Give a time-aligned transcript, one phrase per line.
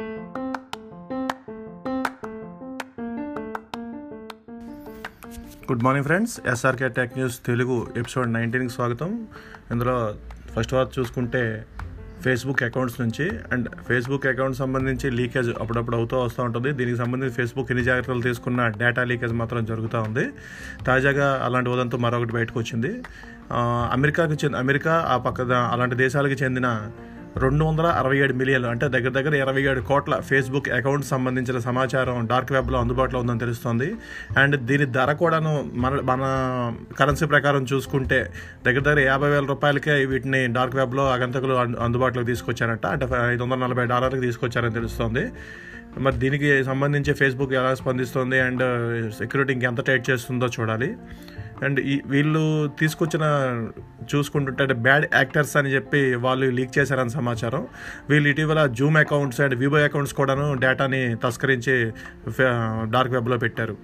[0.00, 0.10] Good
[5.82, 9.26] morning friends SRK tech news Telugu episode నైన్టీన్కి స్వాగతం.
[9.70, 10.14] ఇందులో
[10.56, 11.66] first వార్ చూసుకుంటే
[12.22, 16.72] ఫేస్బుక్ అకౌంట్స్ నుంచి అండ్ ఫేస్బుక్ అకౌంట్ సంబంధించి లీకేజ్ అప్పుడప్పుడు అవుతూ వస్తూ ఉంటుంది.
[16.72, 20.28] దీనికి సంబంధించి ఫేస్బుక్ ఎన్ని జాగ్రత్తలు తీసుకున్న డేటా లీకేజ్ మాత్రం జరుగుతూ ఉంది.
[20.86, 23.02] తాజాగా అలాంటి ఉదంతా మరొకటి బయటకు వచ్చింది.
[23.92, 26.90] అమెరికాకి చెంది అమెరికా ఆ పక్క అలాంటి దేశాలకు చెందిన
[27.42, 32.26] రెండు వందల అరవై ఏడు మిలియన్లు అంటే దగ్గర దగ్గర ఇరవై ఏడు కోట్ల ఫేస్బుక్ అకౌంట్ సంబంధించిన సమాచారం
[32.26, 33.94] డార్క్ వెబ్లో అందుబాటులో ఉందని తెలుస్తోంది.
[34.38, 36.22] అండ్ దీని ధర కూడాను మన మన
[36.98, 38.32] కరెన్సీ ప్రకారం చూసుకుంటే
[38.66, 42.86] దగ్గర దగ్గర యాభై వేల రూపాయలకే వీటిని డార్క్ వెబ్లో అగంతకులు అందుబాటులోకి తీసుకొచ్చారట.
[42.86, 45.32] అంటే ఐదు వందల నలభై డాలర్కి తీసుకొచ్చారని తెలుస్తోంది.
[46.04, 48.64] మరి దీనికి సంబంధించి ఫేస్బుక్ ఎలా స్పందిస్తుంది అండ్
[49.18, 50.88] సెక్యూరిటీ uh, ఇంకెంత టైట్ చేస్తుందో చూడాలి.
[51.64, 52.42] అండ్ ఈ వీళ్ళు
[52.80, 53.24] తీసుకొచ్చిన
[54.12, 57.62] చూసుకుంటుంటే అంటే బ్యాడ్ యాక్టర్స్ అని చెప్పి వాళ్ళు లీక్ చేశారని సమాచారం.
[58.10, 61.76] వీళ్ళు ఇటీవల Zoom accounts and Vivo accounts కూడాను డేటాని తస్కరించి
[62.94, 63.76] డార్క్ వెబ్లో పెట్టారు.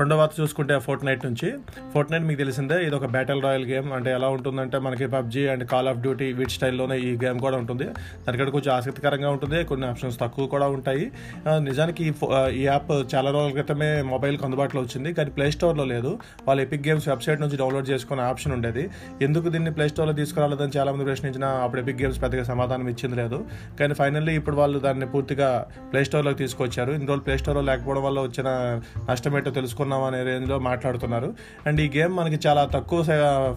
[0.00, 1.54] రెండో వార్త చూసుకుంటే ఫోర్ట్ నైట్ నుంచి.
[1.94, 5.68] ఫోర్ట్ నైట్ మీకు తెలిసిందే ఇది ఒక బ్యాటిల్ రాయల్ గేమ్ అంటే ఎలా ఉంటుందంటే మనకి PUBG and
[5.68, 7.84] Call of Duty వీటి స్టైల్లోనే ఈ గేమ్ కూడా ఉంటుంది.
[7.84, 11.12] దానికంటే కొంచెం ఆసక్తికరంగా ఉంటుంది కొన్ని ఆప్షన్స్ తక్కువ కూడా ఉంటాయి.
[11.58, 16.18] నిజానికి ఈ ఫో- ఈ యాప్ చాలా రోజుల క్రితమే మొబైల్కి అందుబాటులో వచ్చింది కానీ ప్లే స్టోర్లో లేదు.
[16.48, 18.90] వాళ్ళు ఎపిక్ గేమ్స్ వెబ్సైట్ నుంచి డౌన్లోడ్ చేసుకునే ఆప్షన్ ఉండేది.
[19.22, 23.44] ఎందుకు దీన్ని ప్లే స్టోర్లో తీసుకురాలేదని చాలామంది ప్రశ్నించిన అప్పుడు ఎపిక్ గేమ్స్ పెద్దగా సమాధానం ఇచ్చింది లేదు.
[23.80, 26.92] కానీ ఫైనల్లీ ఇప్పుడు వాళ్ళు దాన్ని పూర్తిగా ప్లే స్టోర్లోకి తీసుకొచ్చారు.
[26.92, 31.34] ఇన్ని రోజులు ప్లే స్టోర్లో లేకపోవడం వల్ల వచ్చిన నష్టం ఏంటో తెలుసుకున్న అనే రేంజ్లో మాట్లాడుతున్నారు.
[31.66, 33.02] అండ్ ఈ గేమ్ మనకి చాలా తక్కువ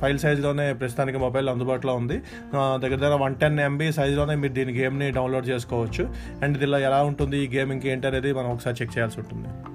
[0.02, 2.18] ఫైల్ సైజులోనే ప్రస్తుతానికి మొబైల్ అందుబాటులో ఉంది.
[2.56, 6.14] దగ్గర దగ్గర వన్ టెన్ ఎంబీ సైజులోనే మీరు దీని గేమ్ని డౌన్లోడ్ చేసుకోవచ్చు.
[6.44, 7.38] అండ్ దీనిలో ఎలా ఉంటుంది?
[7.38, 9.73] ఈ గేమ్ ఇంకేంటి అనేది మనం ఒకసారి చెక్ చేయాల్సి ఉంటుంది.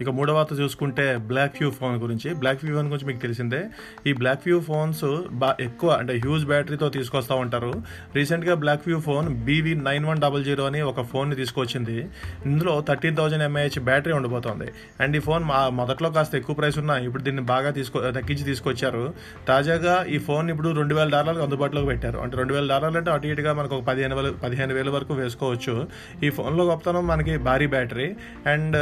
[0.00, 2.34] ఇక మూడవ చూసుకుంటే బ్లాక్ వ్యూ ఫోన్ గురించి.
[2.34, 3.60] బ్లాక్ వ్యూ ఫోన్ గురించి మీకు తెలిసిందే.
[4.06, 7.72] ఈ బ్లాక్ వ్యూ ఫోన్స్ బా ఎక్కువ అంటే హ్యూజ్ బ్యాటరీతో తీసుకొస్తూ ఉంటారు.
[8.14, 8.54] రీసెంట్గా
[8.86, 12.06] Blackview phone BV nine one double zero అని ఒక ఫోన్ని తీసుకొచ్చింది.
[12.46, 14.72] ఇందులో థర్టీన్ థౌజండ్ ఎంఏహెచ్ బ్యాటరీ ఉండిపోతుంది.
[15.00, 19.14] అండ్ ఈ ఫోన్ మా మొదట్లో కాస్త ఎక్కువ ప్రైస్ ఉన్నా ఇప్పుడు దీన్ని బాగా తీసుకో తగ్గించి తీసుకొచ్చారు.
[19.48, 22.18] తాజాగా ఈ ఫోన్ ఇప్పుడు రెండు వేల డాలర్లకు అందుబాటులోకి పెట్టారు.
[22.18, 25.88] అంటే రెండు వేల డాలర్లు అంటే అటు ఇటుగా మనకు ఒక పదిహేను వేలు పదిహేను వేల వరకు వేసుకోవచ్చు.
[26.24, 28.16] ఈ ఫోన్లో గొప్పతనం మనకి భారీ బ్యాటరీ
[28.46, 28.76] అండ్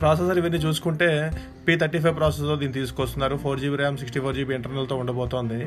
[0.00, 1.08] ప్రాసెసర్ ఇవన్నీ చూసుకుంటే
[1.66, 3.34] పీ థర్టీ ఫైవ్ ప్రాసెసర్ దీన్ని తీసుకొస్తున్నారు.
[3.44, 5.60] Four GB RAM sixty four GB ఇంటర్నల్తో ఉండబోతోంది.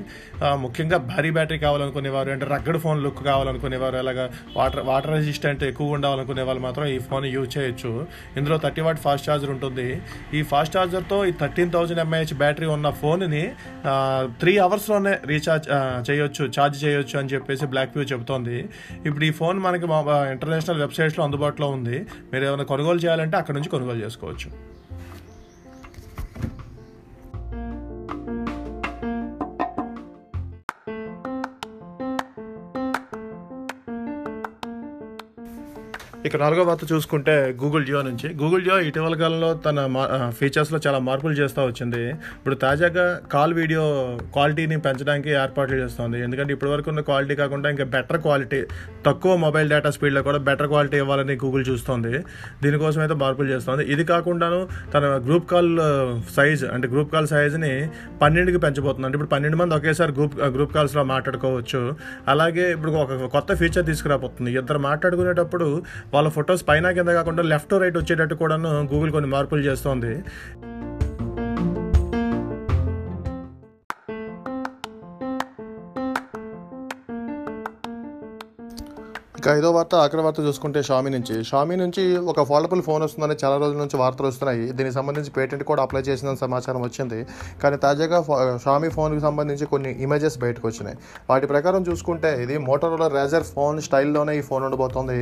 [0.63, 4.25] ముఖ్యంగా భారీ బ్యాటరీ కావాలనుకునేవారు అంటే రగ్గడ్ ఫోన్ లుక్ కావాలనుకునేవారు అలాగా
[4.57, 7.91] వాటర్ వాటర్ రెసిస్టెంట్ ఎక్కువ ఉండాలనుకునే వాళ్ళు మాత్రం ఈ ఫోన్ యూజ్ చేయొచ్చు.
[8.40, 9.88] ఇందులో థర్టీ వాట్ ఫాస్ట్ ఛార్జర్ ఉంటుంది.
[10.38, 13.44] ఈ ఫాస్ట్ ఛార్జర్తో ఈ థర్టీన్ థౌజండ్ ఎంఏహెచ్ బ్యాటరీ ఉన్న ఫోన్ని
[14.41, 15.68] త్రీ అవర్స్లోనే రీఛార్జ్
[16.09, 18.57] చేయొచ్చు ఛార్జ్ చేయొచ్చు అని చెప్పేసి బ్లాక్ వ్యూ చెబుతోంది.
[19.07, 20.00] ఇప్పుడు ఈ ఫోన్ మనకి మా
[20.36, 21.97] ఇంటర్నేషనల్ వెబ్సైట్స్లో అందుబాటులో ఉంది.
[22.31, 24.50] మీరు ఏమైనా కొనుగోలు చేయాలంటే అక్కడ నుంచి కొనుగోలు చేసుకోవచ్చు.
[36.28, 38.36] ఇక నాలుగో వార్త చూసుకుంటే గూగుల్ జియో నుంచి.
[38.36, 42.10] గూగుల్ జియో ఇటీవల కాలంలో తన మా- ఫీచర్స్లో చాలా మార్పులు చేస్తూ వచ్చింది.
[42.10, 46.24] ఇప్పుడు తాజాగా కాల్ వీడియో క్వాలిటీని పెంచడానికి ఏర్పాట్లు చేస్తుంది.
[46.24, 48.64] ఎందుకంటే ఇప్పటివరకు ఉన్న క్వాలిటీ కాకుండా ఇంకా బెటర్ క్వాలిటీ
[49.06, 52.18] తక్కువ మొబైల్ డేటా స్పీడ్లో కూడా బెటర్ క్వాలిటీ ఇవ్వాలని గూగుల్ చూస్తుంది.
[52.64, 53.84] దీనికోసం అయితే మార్పులు చేస్తుంది.
[53.84, 55.80] ఇది కాకుండాను తన గ్రూప్ కాల్
[56.36, 57.90] సైజ్ అంటే గ్రూప్ కాల్ సైజ్ని
[58.22, 59.06] పన్నెండుకి పెంచబోతుంది.
[59.06, 61.96] అంటే ఇప్పుడు పన్నెండు మంది ఒకేసారి గ్రూప్ గ్రూప్ కాల్స్లో మాట్లాడుకోవచ్చు.
[62.28, 64.54] అలాగే ఇప్పుడు ఒక కొత్త ఫీచర్ తీసుకురాబోతుంది.
[64.58, 65.84] ఇద్దరు మాట్లాడుకునేటప్పుడు
[66.18, 70.14] వాళ్ళ ఫొటోస్ పైన కింద కాకుండా లెఫ్ట్ రైట్ వచ్చేటట్టు కూడాను గూగుల్ కొన్ని మార్పులు చేస్తోంది.
[79.47, 81.35] ఇక ఐదో వార్త ఆఖరి వార్త చూసుకుంటే షామీ నుంచి.
[81.50, 84.63] షామీ నుంచి ఒక ఫోల్డబుల్ ఫోన్ వస్తుందని చాలా రోజుల నుంచి వార్తలు వస్తున్నాయి.
[84.78, 87.19] దీనికి సంబంధించి పేటెంట్ కూడా అప్లై చేసిందని సమాచారం వచ్చింది.
[87.62, 88.18] కానీ తాజాగా
[88.63, 90.97] షామీ ఫోన్కి సంబంధించి కొన్ని ఇమేజెస్ బయటకు వచ్చినాయి.
[91.30, 95.18] వాటి ప్రకారం చూసుకుంటే ఇది మోటరోలా రేజర్ ఫోన్ స్టైల్లోనే ఈ ఫోన్ ఉండబోతుంది.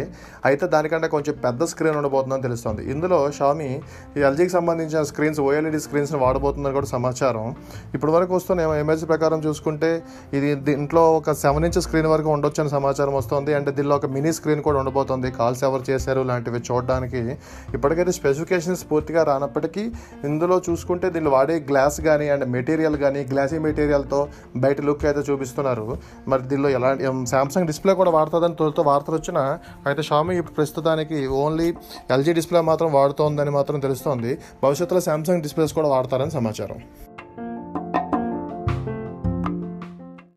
[0.52, 2.82] అయితే దానికంటే కొంచెం పెద్ద స్క్రీన్ ఉండబోతుందని తెలుస్తుంది.
[2.96, 3.70] ఇందులో షామీ
[4.18, 7.46] ఈ ఎల్జీకి సంబంధించిన స్క్రీన్స్ ఓఎల్ఈడి స్క్రీన్స్ని వాడబోతుందని కూడా సమాచారం.
[7.96, 9.94] ఇప్పటి వరకు వస్తున్న ఇమేజ్ ప్రకారం చూసుకుంటే
[10.40, 13.54] ఇది దీంట్లో ఒక సెవెన్ ఇంచ్ స్క్రీన్ వరకు ఉండొచ్చని సమాచారం వస్తుంది.
[13.62, 15.30] అంటే దీనిలో ఒక మినీ స్క్రీన్ కూడా ఉండబోతుంది.
[15.40, 17.22] కాల్స్ ఎవరు చేశారు లాంటివి చూడడానికి.
[17.76, 19.84] ఇప్పటికైతే స్పెసిఫికేషన్స్ పూర్తిగా రానప్పటికీ
[20.30, 24.22] ఇందులో చూసుకుంటే దీన్ని వాడే గ్లాస్ కానీ అండ్ మెటీరియల్ కానీ గ్లాసీ మెటీరియల్తో
[24.66, 25.88] బయట లుక్ అయితే చూపిస్తున్నారు.
[26.32, 27.04] మరి దీనిలో ఎలాంటి
[27.34, 29.44] శాంసంగ్ డిస్ప్లే కూడా వాడుతుందని తొలితో వార్తలు వచ్చినా
[29.90, 31.68] అయితే షామి ఇప్పుడు ప్రస్తుతానికి ఓన్లీ
[32.16, 34.32] ఎల్జీ డిస్ప్లే మాత్రం వాడుతోందని మాత్రం తెలుస్తోంది.
[34.64, 36.80] భవిష్యత్తులో శాంసంగ్ డిస్ప్లేస్ కూడా వాడతారని సమాచారం.